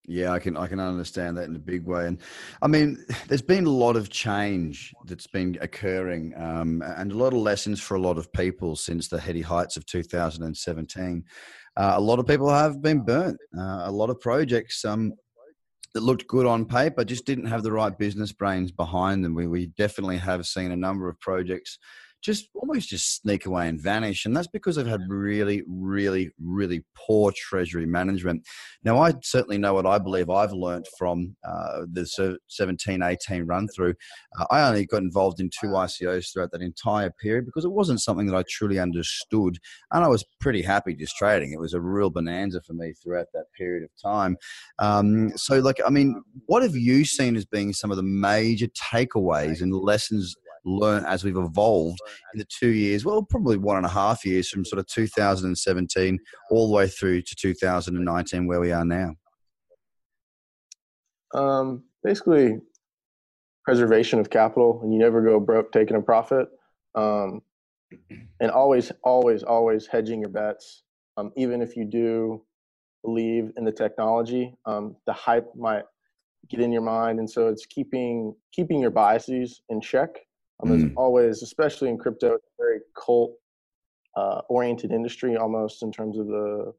Yeah, 0.10 0.32
I 0.32 0.40
can 0.40 0.56
I 0.56 0.68
can 0.68 0.80
understand 0.80 1.36
that 1.38 1.50
in 1.50 1.56
a 1.58 1.60
big 1.60 1.86
way, 1.86 2.08
and 2.08 2.18
I 2.62 2.68
mean, 2.68 3.04
there's 3.28 3.42
been 3.42 3.66
a 3.66 3.70
lot 3.70 3.98
of 3.98 4.10
change 4.10 4.94
that's 5.06 5.28
been 5.28 5.58
occurring, 5.60 6.34
um, 6.38 6.82
and 6.82 7.12
a 7.12 7.18
lot 7.18 7.34
of 7.34 7.40
lessons 7.40 7.82
for 7.82 7.96
a 7.96 8.02
lot 8.02 8.18
of 8.18 8.32
people 8.32 8.78
since 8.78 9.10
the 9.10 9.20
heady 9.20 9.42
heights 9.42 9.76
of 9.76 9.86
2017. 9.86 11.26
Uh, 11.76 11.94
a 11.96 12.00
lot 12.00 12.20
of 12.20 12.26
people 12.26 12.50
have 12.50 12.82
been 12.82 13.02
burnt. 13.04 13.38
Uh, 13.56 13.82
a 13.84 13.92
lot 13.92 14.10
of 14.10 14.20
projects 14.22 14.86
um, 14.86 15.12
that 15.94 16.04
looked 16.04 16.26
good 16.28 16.46
on 16.46 16.64
paper 16.64 17.04
just 17.04 17.26
didn't 17.26 17.46
have 17.46 17.64
the 17.64 17.72
right 17.72 17.98
business 17.98 18.32
brains 18.32 18.72
behind 18.72 19.26
them. 19.26 19.36
We 19.36 19.48
we 19.48 19.68
definitely 19.78 20.18
have 20.20 20.48
seen 20.48 20.72
a 20.72 20.78
number 20.78 21.10
of 21.10 21.20
projects 21.20 21.80
just 22.22 22.50
almost 22.56 22.90
just 22.90 23.22
sneak 23.22 23.46
away 23.46 23.68
and 23.68 23.82
vanish. 23.82 24.26
And 24.26 24.36
that's 24.36 24.48
because 24.48 24.76
they've 24.76 24.86
had 24.86 25.02
really, 25.08 25.64
really, 25.68 26.30
really 26.42 26.84
poor 26.96 27.32
treasury 27.36 27.86
management. 27.86 28.44
Now, 28.84 29.00
I 29.00 29.14
certainly 29.24 29.58
know 29.58 29.74
what 29.74 29.86
I 29.86 29.98
believe 29.98 30.30
I've 30.30 30.52
learned 30.52 30.86
from 30.98 31.36
uh, 31.48 31.86
the 31.92 32.38
17 32.48 33.02
18 33.02 33.46
run 33.46 33.68
through. 33.70 33.94
Uh, 34.40 34.46
I 34.52 34.68
only 34.68 34.86
got 34.86 35.04
involved 35.04 35.40
in 35.40 35.50
two 35.50 35.68
ICOs 35.68 36.32
throughout 36.34 36.52
that 36.52 36.62
entire 36.62 37.12
period 37.12 37.46
because 37.46 37.66
it 37.66 37.72
wasn't 37.72 38.02
something 38.02 38.28
that 38.28 38.36
I 38.36 38.44
truly 38.50 38.80
understood. 38.80 39.58
And 39.92 40.04
I 40.04 40.08
was 40.08 40.26
pretty 40.40 40.62
happy 40.62 40.96
just 40.96 41.16
trading. 41.16 41.54
It 41.54 41.60
was 41.60 41.74
a 41.74 41.82
real 41.82 42.10
bonanza 42.10 42.62
for 42.62 42.74
me 42.74 42.94
throughout 42.94 43.28
that 43.34 43.46
period 43.58 43.84
of 43.84 43.90
time. 44.02 44.38
Um, 44.80 45.32
so, 45.38 45.60
like, 45.60 45.80
I 45.86 45.90
mean, 45.90 46.22
what 46.46 46.64
have 46.64 46.76
you 46.76 47.06
seen 47.06 47.36
as 47.36 47.46
being 47.46 47.74
some 47.74 47.92
of 47.92 47.98
the 47.98 48.04
major 48.04 48.68
takeaways 48.68 49.62
and 49.62 49.74
lessons 49.74 50.36
learned 50.66 51.06
as 51.06 51.24
we've 51.24 51.38
evolved 51.38 52.00
in 52.34 52.40
the 52.40 52.46
two 52.46 52.70
years, 52.70 53.06
well, 53.06 53.24
probably 53.24 53.58
one 53.58 53.78
and 53.78 53.86
a 53.86 53.90
half 53.90 54.26
years 54.26 54.50
from 54.50 54.66
sort 54.66 54.80
of 54.80 54.88
2017 54.88 56.20
all 56.52 56.68
the 56.68 56.76
way 56.76 56.88
through 56.88 57.22
to 57.22 57.36
2019, 57.36 58.48
where 58.48 58.60
we 58.60 58.72
are 58.72 58.86
now? 58.86 59.14
Um, 61.34 61.84
basically, 62.04 62.60
preservation 63.64 64.20
of 64.20 64.30
capital, 64.30 64.80
and 64.84 64.94
you 64.94 65.00
never 65.00 65.22
go 65.22 65.40
broke 65.40 65.72
taking 65.72 65.98
a 65.98 66.02
profit. 66.02 66.48
Um, 66.96 67.42
and 68.40 68.52
always, 68.52 68.92
always, 69.04 69.44
always 69.44 69.88
hedging 69.88 70.22
your 70.22 70.30
bets. 70.30 70.84
Um, 71.18 71.32
even 71.36 71.62
if 71.62 71.76
you 71.76 71.86
do 71.86 72.44
believe 73.04 73.52
in 73.58 73.64
the 73.64 73.72
technology, 73.72 74.54
um, 74.66 74.96
the 75.06 75.14
hype 75.14 75.48
might 75.56 75.84
get 76.50 76.60
in 76.60 76.72
your 76.72 76.82
mind, 76.82 77.20
and 77.20 77.30
so 77.30 77.48
it's 77.48 77.66
keeping 77.66 78.36
keeping 78.54 78.80
your 78.80 78.92
biases 78.92 79.62
in 79.70 79.82
check. 79.82 80.10
Um, 80.64 80.70
mm. 80.70 80.94
always, 80.96 81.44
especially 81.44 81.90
in 81.90 81.98
crypto, 81.98 82.34
it's 82.34 82.48
a 82.48 82.62
very 82.62 82.80
cult 82.96 83.34
uh, 84.16 84.42
oriented 84.50 84.92
industry 84.92 85.38
almost 85.38 85.84
in 85.84 85.92
terms 85.92 86.18
of 86.18 86.28
the 86.28 86.74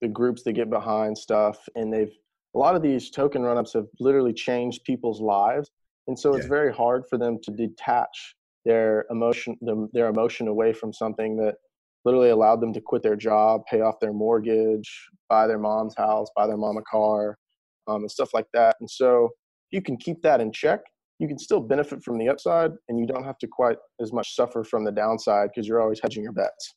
the 0.00 0.08
groups 0.08 0.42
that 0.42 0.54
get 0.54 0.68
behind 0.68 1.16
stuff, 1.16 1.68
and 1.76 1.92
they've 1.92 2.12
a 2.54 2.58
lot 2.58 2.74
of 2.74 2.82
these 2.82 3.10
token 3.10 3.42
run-ups 3.42 3.72
have 3.72 3.86
literally 4.00 4.32
changed 4.32 4.84
people's 4.84 5.20
lives, 5.20 5.70
and 6.08 6.18
so 6.18 6.34
it's 6.34 6.46
very 6.46 6.72
hard 6.72 7.04
for 7.08 7.18
them 7.18 7.38
to 7.42 7.50
detach 7.50 8.34
their 8.64 9.04
emotion 9.10 9.56
their 9.92 10.08
emotion 10.08 10.48
away 10.48 10.72
from 10.72 10.92
something 10.92 11.36
that 11.36 11.56
literally 12.04 12.30
allowed 12.30 12.60
them 12.60 12.72
to 12.72 12.80
quit 12.80 13.02
their 13.02 13.16
job, 13.16 13.62
pay 13.70 13.80
off 13.80 14.00
their 14.00 14.12
mortgage, 14.12 15.08
buy 15.28 15.46
their 15.46 15.58
mom's 15.58 15.94
house, 15.96 16.28
buy 16.34 16.46
their 16.46 16.56
mom 16.56 16.76
a 16.76 16.82
car, 16.82 17.38
um, 17.86 18.02
and 18.02 18.10
stuff 18.10 18.34
like 18.34 18.46
that. 18.52 18.76
And 18.80 18.90
so 18.90 19.30
you 19.70 19.80
can 19.82 19.96
keep 19.96 20.22
that 20.22 20.40
in 20.40 20.52
check. 20.52 20.80
You 21.22 21.28
can 21.28 21.38
still 21.38 21.60
benefit 21.60 22.02
from 22.02 22.18
the 22.18 22.28
upside, 22.28 22.72
and 22.88 22.98
you 22.98 23.06
don't 23.06 23.22
have 23.22 23.38
to 23.38 23.46
quite 23.46 23.76
as 24.00 24.12
much 24.12 24.34
suffer 24.34 24.64
from 24.64 24.84
the 24.84 24.90
downside 24.90 25.50
because 25.54 25.68
you're 25.68 25.80
always 25.80 26.00
hedging 26.02 26.24
your 26.24 26.32
bets. 26.32 26.74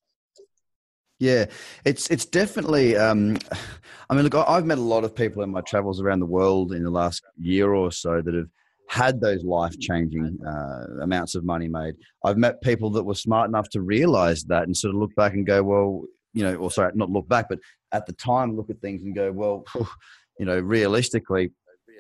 Yeah, 1.19 1.45
it's 1.83 2.11
it's 2.11 2.25
definitely. 2.25 2.95
Um, 2.95 3.39
I 4.09 4.13
mean, 4.13 4.23
look, 4.23 4.35
I've 4.35 4.65
met 4.65 4.77
a 4.77 4.81
lot 4.81 5.03
of 5.03 5.15
people 5.15 5.41
in 5.41 5.49
my 5.49 5.61
travels 5.61 5.99
around 5.99 6.19
the 6.19 6.27
world 6.27 6.73
in 6.73 6.83
the 6.83 6.91
last 6.91 7.23
year 7.39 7.73
or 7.73 7.91
so 7.91 8.21
that 8.21 8.35
have 8.35 8.49
had 8.87 9.19
those 9.19 9.43
life 9.43 9.75
changing 9.79 10.37
uh, 10.47 11.01
amounts 11.01 11.33
of 11.33 11.43
money 11.43 11.67
made. 11.67 11.95
I've 12.23 12.37
met 12.37 12.61
people 12.61 12.91
that 12.91 13.03
were 13.03 13.15
smart 13.15 13.49
enough 13.49 13.67
to 13.69 13.81
realize 13.81 14.43
that 14.43 14.63
and 14.63 14.77
sort 14.77 14.93
of 14.93 15.01
look 15.01 15.15
back 15.15 15.33
and 15.33 15.43
go, 15.43 15.63
well, 15.63 16.03
you 16.35 16.43
know, 16.43 16.53
or 16.57 16.69
sorry, 16.69 16.91
not 16.93 17.09
look 17.09 17.27
back, 17.27 17.47
but 17.49 17.57
at 17.91 18.05
the 18.05 18.13
time 18.13 18.55
look 18.55 18.69
at 18.69 18.79
things 18.79 19.01
and 19.01 19.15
go, 19.15 19.31
well, 19.31 19.63
you 20.39 20.45
know, 20.45 20.59
realistically, 20.59 21.51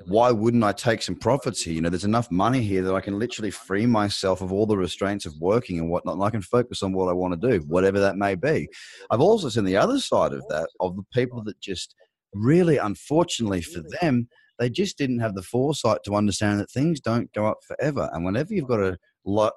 why 0.05 0.31
wouldn't 0.31 0.63
I 0.63 0.71
take 0.71 1.01
some 1.01 1.15
profits 1.15 1.61
here? 1.63 1.73
You 1.73 1.81
know, 1.81 1.89
there's 1.89 2.05
enough 2.05 2.29
money 2.31 2.61
here 2.61 2.83
that 2.83 2.93
I 2.93 3.01
can 3.01 3.17
literally 3.17 3.51
free 3.51 3.85
myself 3.85 4.41
of 4.41 4.51
all 4.51 4.65
the 4.65 4.77
restraints 4.77 5.25
of 5.25 5.33
working 5.39 5.79
and 5.79 5.89
whatnot, 5.89 6.15
and 6.15 6.23
I 6.23 6.29
can 6.29 6.41
focus 6.41 6.83
on 6.83 6.93
what 6.93 7.09
I 7.09 7.13
want 7.13 7.39
to 7.39 7.49
do, 7.49 7.65
whatever 7.65 7.99
that 7.99 8.17
may 8.17 8.35
be. 8.35 8.67
I've 9.09 9.21
also 9.21 9.49
seen 9.49 9.63
the 9.63 9.77
other 9.77 9.99
side 9.99 10.33
of 10.33 10.43
that, 10.49 10.69
of 10.79 10.95
the 10.95 11.03
people 11.13 11.43
that 11.43 11.59
just 11.59 11.95
really, 12.33 12.77
unfortunately 12.77 13.61
for 13.61 13.81
them, 14.01 14.27
they 14.59 14.69
just 14.69 14.97
didn't 14.97 15.19
have 15.19 15.35
the 15.35 15.41
foresight 15.41 15.99
to 16.05 16.15
understand 16.15 16.59
that 16.59 16.71
things 16.71 16.99
don't 16.99 17.31
go 17.33 17.45
up 17.45 17.57
forever. 17.67 18.09
And 18.13 18.23
whenever 18.23 18.53
you've 18.53 18.67
got 18.67 18.79
a 18.79 18.97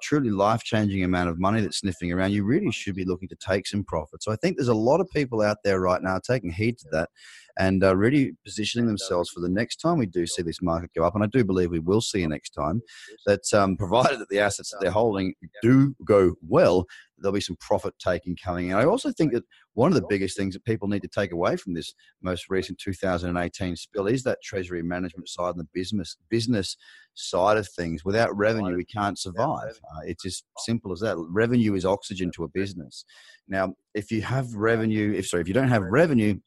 truly 0.01 0.29
life 0.29 0.63
changing 0.63 1.03
amount 1.03 1.29
of 1.29 1.39
money 1.39 1.61
that's 1.61 1.79
sniffing 1.79 2.11
around, 2.11 2.31
you 2.31 2.43
really 2.43 2.71
should 2.71 2.95
be 2.95 3.05
looking 3.05 3.29
to 3.29 3.35
take 3.35 3.67
some 3.67 3.83
profit. 3.83 4.23
So 4.23 4.31
I 4.31 4.35
think 4.35 4.57
there's 4.57 4.67
a 4.67 4.73
lot 4.73 4.99
of 4.99 5.09
people 5.09 5.41
out 5.41 5.57
there 5.63 5.79
right 5.79 6.01
now 6.01 6.19
taking 6.19 6.51
heed 6.51 6.77
to 6.79 6.85
that 6.91 7.09
and 7.57 7.83
uh, 7.83 7.95
really 7.95 8.31
positioning 8.45 8.87
themselves 8.87 9.29
for 9.29 9.41
the 9.41 9.49
next 9.49 9.77
time 9.77 9.97
we 9.97 10.05
do 10.05 10.25
see 10.25 10.41
this 10.41 10.61
market 10.61 10.91
go 10.95 11.03
up. 11.03 11.13
And 11.13 11.23
I 11.23 11.27
do 11.27 11.43
believe 11.43 11.71
we 11.71 11.79
will 11.79 12.01
see 12.01 12.23
a 12.23 12.27
next 12.27 12.51
time 12.51 12.81
that, 13.25 13.53
um, 13.53 13.75
provided 13.75 14.19
that 14.19 14.29
the 14.29 14.39
assets 14.39 14.71
that 14.71 14.79
they're 14.81 14.91
holding 14.91 15.33
do 15.61 15.93
go 16.05 16.35
well, 16.47 16.85
there'll 17.17 17.33
be 17.33 17.41
some 17.41 17.57
profit 17.59 17.93
taking 17.99 18.37
coming 18.43 18.69
in. 18.69 18.75
I 18.75 18.85
also 18.85 19.11
think 19.11 19.33
that 19.33 19.43
one 19.79 19.93
of 19.93 19.95
the 19.95 20.07
biggest 20.09 20.35
things 20.35 20.53
that 20.53 20.65
people 20.65 20.89
need 20.89 21.01
to 21.01 21.07
take 21.07 21.31
away 21.31 21.55
from 21.55 21.73
this 21.73 21.93
most 22.21 22.49
recent 22.49 22.77
2018 22.79 23.77
spill 23.77 24.07
is 24.07 24.23
that 24.23 24.43
treasury 24.43 24.83
management 24.83 25.29
side 25.29 25.51
and 25.51 25.59
the 25.59 25.67
business 25.73 26.17
business 26.27 26.75
side 27.13 27.55
of 27.55 27.65
things. 27.65 28.03
Without 28.03 28.35
revenue, 28.35 28.75
we 28.75 28.83
can't 28.83 29.17
survive. 29.17 29.79
Uh, 29.95 30.01
it's 30.03 30.25
as 30.25 30.43
simple 30.57 30.91
as 30.91 30.99
that. 30.99 31.15
Revenue 31.29 31.75
is 31.75 31.85
oxygen 31.85 32.29
to 32.31 32.43
a 32.43 32.49
business. 32.49 33.05
Now, 33.47 33.73
if 33.93 34.11
you 34.11 34.21
have 34.21 34.53
revenue, 34.53 35.13
if 35.13 35.29
sorry, 35.29 35.41
if 35.41 35.47
you 35.47 35.53
don't 35.53 35.69
have 35.69 35.83
revenue, 35.83 36.37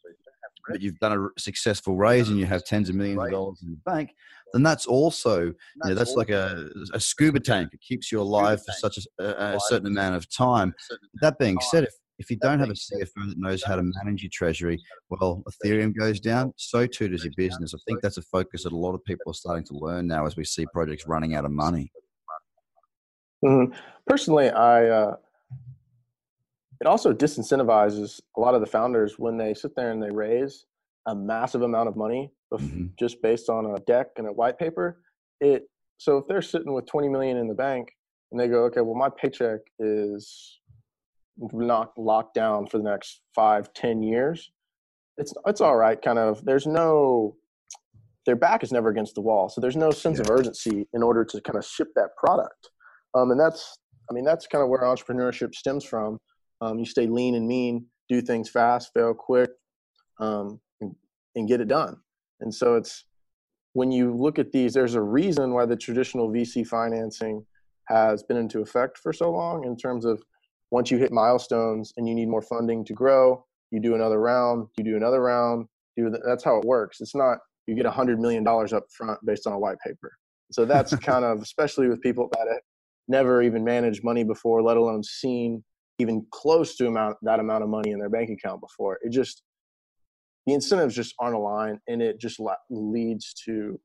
but 0.68 0.82
you've 0.82 0.98
done 0.98 1.30
a 1.34 1.40
successful 1.40 1.96
raise 1.96 2.28
and 2.28 2.38
you 2.38 2.44
have 2.44 2.64
tens 2.64 2.90
of 2.90 2.96
millions 2.96 3.22
of 3.24 3.30
dollars 3.30 3.62
in 3.62 3.70
the 3.70 3.90
bank, 3.90 4.14
then 4.52 4.62
that's 4.62 4.84
also 4.86 5.46
you 5.46 5.54
know, 5.86 5.94
that's 5.94 6.16
like 6.16 6.28
a, 6.28 6.68
a 6.92 7.00
scuba 7.00 7.40
tank. 7.40 7.70
It 7.72 7.80
keeps 7.80 8.12
you 8.12 8.20
alive 8.20 8.62
for 8.62 8.72
such 8.72 8.98
a, 9.18 9.54
a 9.54 9.60
certain 9.60 9.86
amount 9.86 10.16
of 10.16 10.28
time. 10.30 10.74
That 11.22 11.38
being 11.38 11.58
said, 11.70 11.84
if 11.84 11.94
if 12.22 12.30
you 12.30 12.36
don't 12.36 12.60
have 12.60 12.70
a 12.70 12.74
CFO 12.74 13.28
that 13.28 13.36
knows 13.36 13.64
how 13.64 13.74
to 13.74 13.82
manage 13.82 14.22
your 14.22 14.30
treasury, 14.32 14.80
well, 15.10 15.42
Ethereum 15.50 15.92
goes 15.96 16.20
down, 16.20 16.54
so 16.56 16.86
too 16.86 17.08
does 17.08 17.24
your 17.24 17.32
business. 17.36 17.74
I 17.74 17.78
think 17.84 18.00
that's 18.00 18.16
a 18.16 18.22
focus 18.22 18.62
that 18.62 18.72
a 18.72 18.76
lot 18.76 18.94
of 18.94 19.04
people 19.04 19.32
are 19.32 19.34
starting 19.34 19.64
to 19.66 19.74
learn 19.74 20.06
now 20.06 20.24
as 20.24 20.36
we 20.36 20.44
see 20.44 20.64
projects 20.72 21.06
running 21.08 21.34
out 21.34 21.44
of 21.44 21.50
money. 21.50 21.90
Mm-hmm. 23.44 23.74
Personally, 24.06 24.50
I 24.50 24.88
uh, 24.88 25.16
it 26.80 26.86
also 26.86 27.12
disincentivizes 27.12 28.20
a 28.36 28.40
lot 28.40 28.54
of 28.54 28.60
the 28.60 28.68
founders 28.68 29.18
when 29.18 29.36
they 29.36 29.52
sit 29.52 29.74
there 29.74 29.90
and 29.90 30.00
they 30.00 30.10
raise 30.10 30.66
a 31.06 31.14
massive 31.14 31.62
amount 31.62 31.88
of 31.88 31.96
money 31.96 32.30
mm-hmm. 32.52 32.86
just 32.96 33.20
based 33.20 33.48
on 33.48 33.66
a 33.66 33.80
deck 33.80 34.10
and 34.16 34.28
a 34.28 34.32
white 34.32 34.60
paper. 34.60 35.00
It 35.40 35.64
so 35.98 36.18
if 36.18 36.28
they're 36.28 36.42
sitting 36.42 36.72
with 36.72 36.86
20 36.86 37.08
million 37.08 37.36
in 37.36 37.48
the 37.48 37.54
bank 37.54 37.88
and 38.30 38.40
they 38.40 38.46
go, 38.46 38.64
okay, 38.66 38.80
well 38.80 38.94
my 38.94 39.08
paycheck 39.08 39.60
is 39.80 40.60
not 41.38 41.92
locked 41.96 42.34
down 42.34 42.66
for 42.66 42.78
the 42.78 42.84
next 42.84 43.22
five, 43.34 43.72
ten 43.74 44.02
years. 44.02 44.50
It's 45.18 45.32
it's 45.46 45.60
all 45.60 45.76
right. 45.76 46.00
Kind 46.00 46.18
of. 46.18 46.44
There's 46.44 46.66
no 46.66 47.36
their 48.24 48.36
back 48.36 48.62
is 48.62 48.72
never 48.72 48.88
against 48.88 49.14
the 49.14 49.20
wall, 49.20 49.48
so 49.48 49.60
there's 49.60 49.76
no 49.76 49.90
sense 49.90 50.18
yeah. 50.18 50.22
of 50.22 50.30
urgency 50.30 50.86
in 50.92 51.02
order 51.02 51.24
to 51.24 51.40
kind 51.40 51.56
of 51.56 51.64
ship 51.64 51.88
that 51.96 52.16
product. 52.16 52.70
Um, 53.14 53.30
and 53.30 53.40
that's 53.40 53.78
I 54.10 54.14
mean 54.14 54.24
that's 54.24 54.46
kind 54.46 54.62
of 54.62 54.68
where 54.68 54.82
entrepreneurship 54.82 55.54
stems 55.54 55.84
from. 55.84 56.18
Um, 56.60 56.78
you 56.78 56.84
stay 56.84 57.06
lean 57.06 57.34
and 57.34 57.46
mean, 57.46 57.86
do 58.08 58.20
things 58.20 58.48
fast, 58.48 58.92
fail 58.94 59.14
quick, 59.14 59.50
um, 60.20 60.60
and, 60.80 60.94
and 61.34 61.48
get 61.48 61.60
it 61.60 61.68
done. 61.68 61.96
And 62.40 62.54
so 62.54 62.76
it's 62.76 63.04
when 63.72 63.90
you 63.90 64.14
look 64.14 64.38
at 64.38 64.52
these, 64.52 64.74
there's 64.74 64.94
a 64.94 65.00
reason 65.00 65.52
why 65.52 65.66
the 65.66 65.76
traditional 65.76 66.30
VC 66.30 66.66
financing 66.66 67.44
has 67.88 68.22
been 68.22 68.36
into 68.36 68.60
effect 68.60 68.98
for 68.98 69.12
so 69.12 69.30
long 69.30 69.64
in 69.64 69.76
terms 69.76 70.04
of 70.04 70.22
once 70.72 70.90
you 70.90 70.96
hit 70.96 71.12
milestones 71.12 71.92
and 71.98 72.08
you 72.08 72.14
need 72.14 72.28
more 72.28 72.40
funding 72.40 72.82
to 72.86 72.94
grow, 72.94 73.44
you 73.70 73.78
do 73.78 73.94
another 73.94 74.18
round, 74.18 74.66
you 74.78 74.82
do 74.82 74.96
another 74.96 75.20
round, 75.20 75.66
do 75.96 76.08
the, 76.08 76.18
that's 76.26 76.42
how 76.42 76.56
it 76.56 76.64
works. 76.64 77.00
It's 77.00 77.14
not 77.14 77.38
you 77.66 77.76
get 77.76 77.86
a 77.86 77.90
hundred 77.90 78.18
million 78.18 78.42
dollars 78.42 78.72
up 78.72 78.84
front 78.90 79.20
based 79.24 79.46
on 79.46 79.52
a 79.52 79.58
white 79.58 79.76
paper. 79.84 80.12
So 80.50 80.64
that's 80.64 80.96
kind 81.10 81.26
of 81.26 81.42
especially 81.42 81.88
with 81.88 82.00
people 82.00 82.28
that 82.32 82.48
have 82.48 82.62
never 83.06 83.42
even 83.42 83.62
managed 83.62 84.02
money 84.02 84.24
before, 84.24 84.62
let 84.62 84.78
alone 84.78 85.04
seen 85.04 85.62
even 85.98 86.26
close 86.30 86.74
to 86.76 86.86
amount 86.86 87.18
that 87.20 87.38
amount 87.38 87.62
of 87.62 87.68
money 87.68 87.90
in 87.90 87.98
their 87.98 88.08
bank 88.08 88.30
account 88.30 88.62
before. 88.62 88.98
It 89.02 89.10
just 89.10 89.42
the 90.46 90.54
incentives 90.54 90.96
just 90.96 91.14
aren't 91.20 91.36
aligned, 91.36 91.80
and 91.86 92.00
it 92.00 92.18
just 92.18 92.40
leads 92.70 93.34
to 93.44 93.78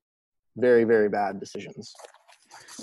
very 0.56 0.86
very 0.86 1.10
bad 1.10 1.42
decisions. 1.42 1.94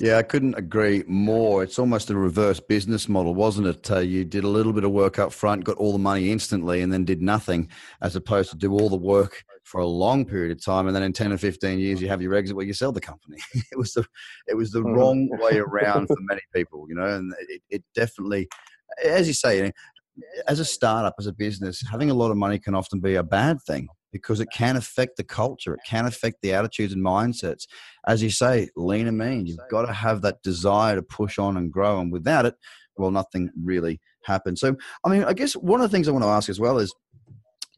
Yeah, 0.01 0.19
I 0.19 0.23
couldn't 0.23 0.55
agree 0.57 1.05
more. 1.07 1.63
It's 1.63 1.79
almost 1.79 2.11
a 2.11 2.17
reverse 2.17 2.59
business 2.59 3.09
model, 3.09 3.35
wasn't 3.35 3.69
it? 3.69 3.91
Uh, 3.91 4.01
you 4.01 4.25
did 4.25 4.43
a 4.43 4.49
little 4.49 4.73
bit 4.73 4.83
of 4.83 4.91
work 4.91 5.21
up 5.21 5.33
front, 5.33 5.65
got 5.65 5.77
all 5.77 5.93
the 5.93 5.99
money 5.99 6.33
instantly, 6.33 6.83
and 6.83 6.93
then 6.93 7.05
did 7.05 7.23
nothing, 7.23 7.69
as 8.03 8.17
opposed 8.17 8.51
to 8.51 8.57
do 8.57 8.73
all 8.73 8.89
the 8.89 8.97
work 8.97 9.45
for 9.63 9.81
a 9.81 9.87
long 9.87 10.25
period 10.25 10.51
of 10.51 10.63
time, 10.63 10.89
and 10.89 10.97
then 10.97 11.05
in 11.05 11.13
ten 11.13 11.33
or 11.33 11.39
fifteen 11.39 11.79
years, 11.79 12.03
you 12.03 12.09
have 12.09 12.21
your 12.21 12.35
exit 12.35 12.57
where 12.57 12.67
you 12.67 12.73
sell 12.73 12.93
the 12.93 13.01
company. 13.01 13.39
it 13.55 13.79
was 13.79 13.93
the 13.93 14.05
it 14.49 14.57
was 14.57 14.73
the 14.73 14.81
mm-hmm. 14.81 14.95
wrong 14.95 15.29
way 15.41 15.59
around 15.59 16.09
for 16.09 16.17
many 16.21 16.43
people, 16.53 16.87
you 16.89 16.97
know, 16.97 17.07
and 17.07 17.33
it, 17.49 17.63
it 17.71 17.85
definitely 17.95 18.49
as 19.03 19.27
you 19.27 19.35
say, 19.35 19.73
as 20.47 20.61
a 20.61 20.65
startup, 20.65 21.15
as 21.19 21.27
a 21.27 21.33
business, 21.33 21.83
having 21.91 22.11
a 22.11 22.15
lot 22.15 22.31
of 22.31 22.37
money 22.37 22.59
can 22.59 22.75
often 22.75 23.01
be 23.01 23.15
a 23.15 23.23
bad 23.23 23.61
thing 23.63 23.89
because 24.15 24.39
it 24.39 24.47
can 24.55 24.77
affect 24.77 25.17
the 25.17 25.25
culture. 25.25 25.75
It 25.75 25.81
can 25.85 26.07
affect 26.07 26.37
the 26.41 26.53
attitudes 26.53 26.93
and 26.93 27.05
mindsets. 27.05 27.67
As 28.07 28.23
you 28.23 28.31
say, 28.31 28.69
lean 28.77 29.09
and 29.09 29.19
mean. 29.19 29.45
You've 29.45 29.59
got 29.73 29.87
to 29.87 29.93
have 29.93 30.23
that 30.23 30.41
desire 30.45 30.95
to 30.95 31.03
push 31.03 31.37
on 31.37 31.57
and 31.57 31.73
grow. 31.73 31.99
And 31.99 32.13
without 32.13 32.47
it, 32.47 32.55
well, 32.97 33.11
nothing 33.11 33.51
really 33.61 34.01
happens. 34.23 34.61
So, 34.61 34.77
I 35.05 35.09
mean, 35.09 35.25
I 35.25 35.33
guess 35.33 35.55
one 35.55 35.81
of 35.81 35.91
the 35.91 35.93
things 35.93 36.07
I 36.07 36.13
want 36.13 36.23
to 36.23 36.29
ask 36.29 36.49
as 36.49 36.61
well 36.61 36.79
is 36.79 36.95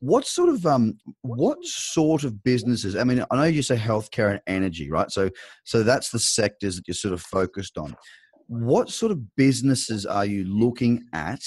what 0.01 0.27
sort 0.27 0.51
of 0.51 0.67
um 0.67 0.99
what 1.23 1.57
sort 1.65 2.23
of 2.23 2.45
businesses 2.45 2.95
i 2.95 3.03
mean 3.03 3.25
i 3.31 3.37
know 3.37 3.45
you 3.45 3.63
say 3.63 3.75
healthcare 3.75 4.31
and 4.31 4.41
energy 4.47 4.91
right 4.91 5.11
so 5.11 5.31
so 5.65 5.83
that's 5.83 6.11
the 6.11 6.19
sectors 6.19 6.77
that 6.77 6.87
you're 6.87 6.95
sort 6.95 7.15
of 7.15 7.23
focused 7.23 7.79
on 7.79 7.97
what 8.47 8.91
sort 8.91 9.11
of 9.11 9.35
businesses 9.37 10.05
are 10.05 10.27
you 10.27 10.45
looking 10.45 11.03
at 11.15 11.41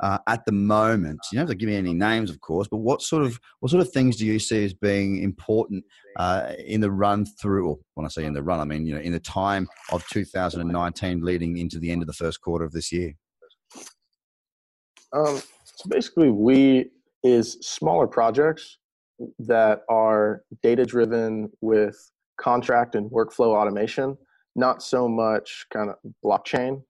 uh, 0.00 0.18
at 0.26 0.44
the 0.44 0.52
moment? 0.52 1.20
You 1.30 1.36
don't 1.36 1.48
have 1.48 1.50
to 1.50 1.56
give 1.56 1.68
me 1.68 1.76
any 1.76 1.94
names, 1.94 2.30
of 2.30 2.40
course, 2.40 2.68
but 2.68 2.78
what 2.78 3.02
sort 3.02 3.24
of 3.24 3.38
what 3.60 3.70
sort 3.70 3.80
of 3.80 3.92
things 3.92 4.16
do 4.16 4.26
you 4.26 4.38
see 4.38 4.64
as 4.64 4.74
being 4.74 5.22
important 5.22 5.84
uh, 6.16 6.52
in 6.64 6.80
the 6.80 6.90
run 6.90 7.26
through? 7.40 7.68
Or 7.70 7.78
when 7.94 8.06
I 8.06 8.08
say 8.08 8.24
in 8.24 8.32
the 8.32 8.42
run, 8.42 8.60
I 8.60 8.64
mean 8.64 8.86
you 8.86 8.94
know 8.94 9.00
in 9.00 9.12
the 9.12 9.20
time 9.20 9.68
of 9.92 10.06
2019 10.08 11.22
leading 11.22 11.58
into 11.58 11.78
the 11.78 11.90
end 11.90 12.02
of 12.02 12.06
the 12.06 12.14
first 12.14 12.40
quarter 12.40 12.64
of 12.64 12.72
this 12.72 12.92
year. 12.92 13.14
Um, 15.12 15.40
so 15.64 15.88
basically, 15.88 16.30
we 16.30 16.90
is 17.22 17.58
smaller 17.62 18.06
projects 18.06 18.78
that 19.38 19.82
are 19.88 20.42
data 20.62 20.84
driven 20.84 21.50
with 21.60 21.96
contract 22.36 22.96
and 22.96 23.10
workflow 23.10 23.56
automation 23.56 24.18
not 24.56 24.82
so 24.82 25.08
much 25.08 25.66
kind 25.72 25.90
of 25.90 25.96
blockchain. 26.24 26.82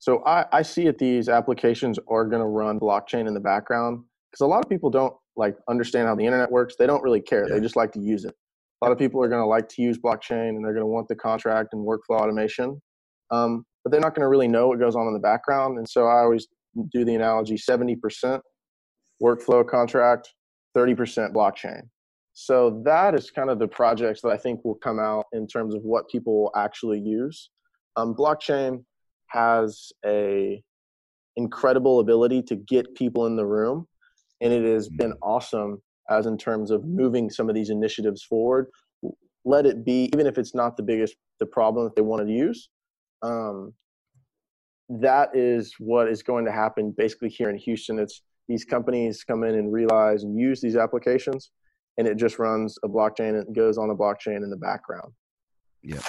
So 0.00 0.24
I, 0.24 0.46
I 0.50 0.62
see 0.62 0.84
that 0.86 0.98
these 0.98 1.28
applications 1.28 1.98
are 2.08 2.24
going 2.24 2.40
to 2.40 2.46
run 2.46 2.80
blockchain 2.80 3.28
in 3.28 3.34
the 3.34 3.40
background 3.40 4.02
because 4.30 4.42
a 4.42 4.46
lot 4.46 4.64
of 4.64 4.68
people 4.70 4.88
don't 4.88 5.14
like 5.36 5.56
understand 5.68 6.08
how 6.08 6.14
the 6.14 6.24
internet 6.24 6.50
works. 6.50 6.74
They 6.78 6.86
don't 6.86 7.02
really 7.02 7.20
care. 7.20 7.46
Yeah. 7.46 7.54
They 7.54 7.60
just 7.60 7.76
like 7.76 7.92
to 7.92 8.00
use 8.00 8.24
it. 8.24 8.34
A 8.80 8.86
lot 8.86 8.92
of 8.92 8.98
people 8.98 9.22
are 9.22 9.28
going 9.28 9.42
to 9.42 9.46
like 9.46 9.68
to 9.68 9.82
use 9.82 9.98
blockchain 9.98 10.48
and 10.48 10.64
they're 10.64 10.72
going 10.72 10.82
to 10.82 10.86
want 10.86 11.06
the 11.08 11.16
contract 11.16 11.74
and 11.74 11.86
workflow 11.86 12.18
automation, 12.18 12.80
um, 13.30 13.64
but 13.84 13.90
they're 13.90 14.00
not 14.00 14.14
going 14.14 14.24
to 14.24 14.28
really 14.28 14.48
know 14.48 14.68
what 14.68 14.80
goes 14.80 14.96
on 14.96 15.06
in 15.06 15.12
the 15.12 15.20
background. 15.20 15.76
And 15.76 15.86
so 15.86 16.06
I 16.06 16.20
always 16.20 16.48
do 16.92 17.04
the 17.04 17.14
analogy: 17.14 17.58
seventy 17.58 17.94
percent 17.94 18.40
workflow 19.22 19.68
contract, 19.68 20.30
thirty 20.72 20.94
percent 20.94 21.34
blockchain. 21.34 21.82
So 22.32 22.80
that 22.86 23.14
is 23.14 23.30
kind 23.30 23.50
of 23.50 23.58
the 23.58 23.68
projects 23.68 24.22
that 24.22 24.30
I 24.30 24.38
think 24.38 24.64
will 24.64 24.76
come 24.76 24.98
out 24.98 25.26
in 25.32 25.46
terms 25.46 25.74
of 25.74 25.82
what 25.82 26.08
people 26.08 26.40
will 26.40 26.52
actually 26.56 27.00
use. 27.00 27.50
Um, 27.96 28.14
blockchain 28.14 28.82
has 29.30 29.92
a 30.04 30.62
incredible 31.36 32.00
ability 32.00 32.42
to 32.42 32.56
get 32.56 32.94
people 32.94 33.26
in 33.26 33.36
the 33.36 33.46
room, 33.46 33.86
and 34.40 34.52
it 34.52 34.64
has 34.64 34.88
been 34.88 35.12
mm-hmm. 35.12 35.22
awesome 35.22 35.82
as 36.08 36.26
in 36.26 36.36
terms 36.36 36.70
of 36.70 36.84
moving 36.84 37.30
some 37.30 37.48
of 37.48 37.54
these 37.54 37.70
initiatives 37.70 38.22
forward. 38.22 38.66
Let 39.44 39.64
it 39.64 39.84
be, 39.84 40.10
even 40.12 40.26
if 40.26 40.38
it's 40.38 40.54
not 40.54 40.76
the 40.76 40.82
biggest 40.82 41.14
the 41.38 41.46
problem 41.46 41.84
that 41.84 41.96
they 41.96 42.02
want 42.02 42.26
to 42.26 42.32
use. 42.32 42.68
Um, 43.22 43.72
that 44.88 45.30
is 45.34 45.74
what 45.78 46.08
is 46.08 46.22
going 46.22 46.44
to 46.44 46.52
happen 46.52 46.92
basically 46.96 47.28
here 47.28 47.48
in 47.48 47.56
Houston. 47.56 47.98
It's 47.98 48.22
these 48.48 48.64
companies 48.64 49.22
come 49.22 49.44
in 49.44 49.54
and 49.54 49.72
realize 49.72 50.24
and 50.24 50.38
use 50.38 50.60
these 50.60 50.76
applications 50.76 51.52
and 52.00 52.08
it 52.08 52.16
just 52.16 52.38
runs 52.38 52.78
a 52.82 52.88
blockchain 52.88 53.38
and 53.40 53.54
goes 53.54 53.78
on 53.78 53.90
a 53.90 53.94
blockchain 53.94 54.42
in 54.42 54.50
the 54.50 54.56
background. 54.56 55.12
Yeah. 55.82 56.00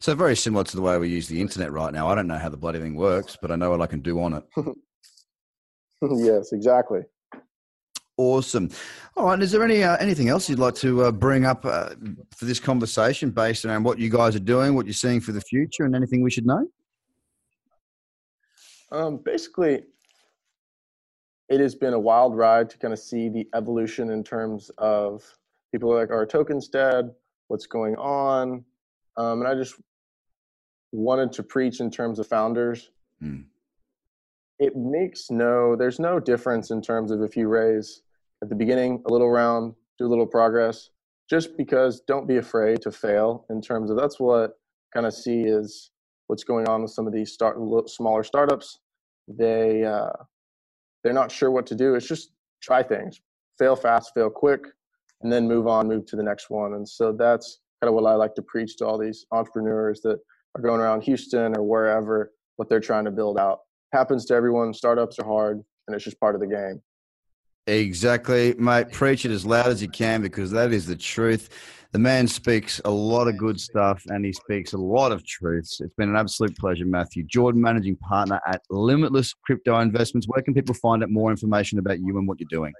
So 0.00 0.14
very 0.14 0.36
similar 0.36 0.64
to 0.64 0.76
the 0.76 0.82
way 0.82 0.98
we 0.98 1.08
use 1.08 1.28
the 1.28 1.40
internet 1.40 1.72
right 1.72 1.92
now. 1.92 2.08
I 2.08 2.14
don't 2.14 2.26
know 2.26 2.38
how 2.38 2.48
the 2.48 2.56
bloody 2.56 2.78
thing 2.78 2.96
works, 2.96 3.36
but 3.40 3.50
I 3.50 3.56
know 3.56 3.70
what 3.70 3.80
I 3.80 3.86
can 3.86 4.00
do 4.00 4.20
on 4.20 4.34
it. 4.34 4.44
yes, 6.02 6.52
exactly. 6.52 7.02
Awesome. 8.16 8.70
All 9.16 9.26
right. 9.26 9.42
Is 9.42 9.50
there 9.50 9.64
any 9.64 9.82
uh, 9.82 9.96
anything 9.96 10.28
else 10.28 10.48
you'd 10.48 10.60
like 10.60 10.76
to 10.76 11.04
uh, 11.04 11.10
bring 11.10 11.44
up 11.44 11.64
uh, 11.64 11.90
for 12.36 12.44
this 12.44 12.60
conversation, 12.60 13.30
based 13.30 13.64
around 13.64 13.82
what 13.82 13.98
you 13.98 14.08
guys 14.08 14.36
are 14.36 14.40
doing, 14.40 14.74
what 14.74 14.86
you're 14.86 14.92
seeing 14.92 15.20
for 15.20 15.32
the 15.32 15.40
future, 15.40 15.84
and 15.84 15.96
anything 15.96 16.22
we 16.22 16.30
should 16.30 16.46
know? 16.46 16.68
Um, 18.92 19.16
basically, 19.16 19.82
it 21.48 21.58
has 21.58 21.74
been 21.74 21.92
a 21.92 21.98
wild 21.98 22.36
ride 22.36 22.70
to 22.70 22.78
kind 22.78 22.92
of 22.92 23.00
see 23.00 23.28
the 23.28 23.48
evolution 23.54 24.10
in 24.10 24.22
terms 24.22 24.70
of 24.78 25.24
people 25.72 25.92
are 25.92 26.00
like, 26.00 26.10
are 26.10 26.24
tokens 26.24 26.68
dead? 26.68 27.10
What's 27.48 27.66
going 27.66 27.96
on? 27.96 28.64
Um, 29.16 29.40
and 29.40 29.48
I 29.48 29.54
just 29.54 29.74
wanted 30.92 31.32
to 31.32 31.42
preach 31.42 31.80
in 31.80 31.90
terms 31.90 32.18
of 32.18 32.26
founders. 32.26 32.90
Mm. 33.22 33.44
It 34.58 34.76
makes 34.76 35.30
no, 35.30 35.76
there's 35.76 35.98
no 35.98 36.20
difference 36.20 36.70
in 36.70 36.80
terms 36.80 37.10
of 37.10 37.22
if 37.22 37.36
you 37.36 37.48
raise 37.48 38.02
at 38.42 38.48
the 38.48 38.54
beginning 38.54 39.02
a 39.06 39.10
little 39.10 39.30
round, 39.30 39.74
do 39.98 40.06
a 40.06 40.08
little 40.08 40.26
progress, 40.26 40.90
just 41.28 41.56
because 41.56 42.00
don't 42.00 42.28
be 42.28 42.36
afraid 42.36 42.80
to 42.82 42.92
fail 42.92 43.46
in 43.50 43.60
terms 43.60 43.90
of 43.90 43.96
that's 43.96 44.20
what 44.20 44.58
kind 44.92 45.06
of 45.06 45.14
see 45.14 45.42
is 45.42 45.90
what's 46.26 46.44
going 46.44 46.68
on 46.68 46.82
with 46.82 46.90
some 46.90 47.06
of 47.06 47.12
these 47.12 47.32
start 47.32 47.56
smaller 47.88 48.22
startups. 48.22 48.78
They 49.26 49.84
uh, 49.84 50.12
they're 51.02 51.12
not 51.12 51.32
sure 51.32 51.50
what 51.50 51.66
to 51.66 51.74
do. 51.74 51.94
It's 51.94 52.06
just 52.06 52.30
try 52.62 52.82
things, 52.82 53.20
fail 53.58 53.76
fast, 53.76 54.12
fail 54.14 54.30
quick, 54.30 54.64
and 55.22 55.32
then 55.32 55.48
move 55.48 55.66
on, 55.66 55.88
move 55.88 56.06
to 56.06 56.16
the 56.16 56.22
next 56.22 56.50
one. 56.50 56.74
And 56.74 56.88
so 56.88 57.12
that's 57.12 57.60
kind 57.84 57.94
of 57.94 58.02
what 58.02 58.10
I 58.10 58.14
like 58.14 58.34
to 58.36 58.42
preach 58.42 58.78
to 58.78 58.86
all 58.86 58.96
these 58.96 59.26
entrepreneurs 59.30 60.00
that 60.04 60.18
are 60.54 60.62
going 60.62 60.80
around 60.80 61.02
Houston 61.02 61.54
or 61.54 61.62
wherever, 61.62 62.32
what 62.56 62.70
they're 62.70 62.80
trying 62.80 63.04
to 63.04 63.10
build 63.10 63.38
out. 63.38 63.58
Happens 63.92 64.24
to 64.26 64.34
everyone. 64.34 64.72
Startups 64.72 65.18
are 65.18 65.26
hard, 65.26 65.62
and 65.86 65.94
it's 65.94 66.02
just 66.02 66.18
part 66.18 66.34
of 66.34 66.40
the 66.40 66.46
game. 66.46 66.80
Exactly, 67.66 68.54
mate. 68.54 68.90
Preach 68.90 69.26
it 69.26 69.30
as 69.30 69.44
loud 69.44 69.66
as 69.66 69.82
you 69.82 69.88
can 69.88 70.22
because 70.22 70.50
that 70.52 70.72
is 70.72 70.86
the 70.86 70.96
truth. 70.96 71.50
The 71.92 71.98
man 71.98 72.26
speaks 72.26 72.80
a 72.86 72.90
lot 72.90 73.28
of 73.28 73.36
good 73.36 73.60
stuff 73.60 74.02
and 74.08 74.24
he 74.24 74.32
speaks 74.32 74.72
a 74.72 74.78
lot 74.78 75.12
of 75.12 75.24
truths. 75.26 75.80
It's 75.80 75.94
been 75.94 76.08
an 76.08 76.16
absolute 76.16 76.56
pleasure, 76.58 76.84
Matthew. 76.84 77.22
Jordan, 77.22 77.60
managing 77.62 77.96
partner 77.96 78.40
at 78.46 78.62
Limitless 78.68 79.34
Crypto 79.44 79.78
Investments. 79.78 80.26
Where 80.26 80.42
can 80.42 80.54
people 80.54 80.74
find 80.74 81.02
out 81.02 81.10
more 81.10 81.30
information 81.30 81.78
about 81.78 82.00
you 82.00 82.18
and 82.18 82.26
what 82.26 82.40
you're 82.40 82.48
doing? 82.50 82.72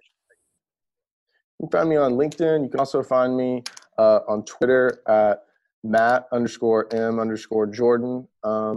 You 1.60 1.68
can 1.68 1.78
find 1.78 1.88
me 1.90 1.96
on 1.96 2.14
LinkedIn. 2.14 2.64
You 2.64 2.68
can 2.68 2.80
also 2.80 3.02
find 3.02 3.36
me 3.36 3.62
uh, 3.98 4.20
on 4.28 4.44
Twitter 4.44 5.00
at 5.08 5.44
Matt 5.82 6.26
underscore 6.32 6.92
M 6.94 7.20
underscore 7.20 7.66
Jordan. 7.66 8.26
Um, 8.42 8.76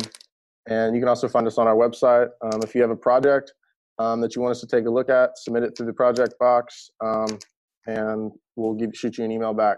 and 0.67 0.95
you 0.95 1.01
can 1.01 1.07
also 1.07 1.27
find 1.27 1.47
us 1.47 1.57
on 1.57 1.67
our 1.67 1.75
website. 1.75 2.29
Um, 2.41 2.61
if 2.61 2.75
you 2.75 2.81
have 2.81 2.91
a 2.91 2.95
project 2.95 3.53
um, 3.99 4.21
that 4.21 4.35
you 4.35 4.41
want 4.41 4.51
us 4.51 4.59
to 4.61 4.67
take 4.67 4.85
a 4.85 4.89
look 4.89 5.09
at, 5.09 5.37
submit 5.37 5.63
it 5.63 5.77
through 5.77 5.85
the 5.87 5.93
project 5.93 6.33
box, 6.39 6.91
um, 7.01 7.39
and 7.85 8.31
we'll 8.55 8.73
give, 8.73 8.91
shoot 8.93 9.17
you 9.17 9.23
an 9.23 9.31
email 9.31 9.53
back. 9.53 9.77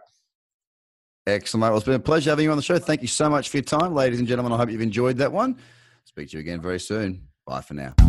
Excellent. 1.27 1.61
Well, 1.61 1.77
it's 1.77 1.85
been 1.85 1.93
a 1.93 1.99
pleasure 1.99 2.31
having 2.31 2.45
you 2.45 2.51
on 2.51 2.57
the 2.57 2.63
show. 2.63 2.79
Thank 2.79 3.01
you 3.03 3.07
so 3.07 3.29
much 3.29 3.49
for 3.49 3.57
your 3.57 3.63
time, 3.63 3.93
ladies 3.93 4.19
and 4.19 4.27
gentlemen. 4.27 4.51
I 4.51 4.57
hope 4.57 4.71
you've 4.71 4.81
enjoyed 4.81 5.17
that 5.17 5.31
one. 5.31 5.57
Speak 6.05 6.29
to 6.29 6.37
you 6.37 6.41
again 6.41 6.59
very 6.59 6.79
soon. 6.79 7.27
Bye 7.45 7.61
for 7.61 7.75
now. 7.75 8.08